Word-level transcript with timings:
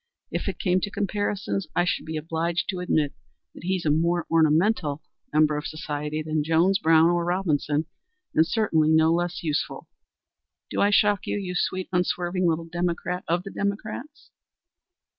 If 0.31 0.47
it 0.49 0.57
came 0.57 0.81
to 0.81 0.89
comparisons, 0.89 1.67
I 1.75 1.85
should 1.85 2.05
be 2.05 2.17
obliged 2.17 2.67
to 2.69 2.79
admit 2.79 3.13
that 3.53 3.65
he's 3.65 3.85
a 3.85 3.91
more 3.91 4.25
ornamental 4.31 5.03
member 5.31 5.57
of 5.57 5.67
society 5.67 6.23
than 6.23 6.43
Jones, 6.43 6.79
Brown, 6.79 7.07
or 7.11 7.23
Robinson, 7.23 7.85
and 8.33 8.43
certainly 8.47 8.89
no 8.89 9.13
less 9.13 9.43
useful. 9.43 9.89
Do 10.71 10.81
I 10.81 10.89
shock 10.89 11.27
you 11.27 11.37
you 11.37 11.53
sweet, 11.55 11.87
unswerving 11.93 12.49
little 12.49 12.65
democrat 12.65 13.23
of 13.27 13.43
the 13.43 13.51
democrats?" 13.51 14.31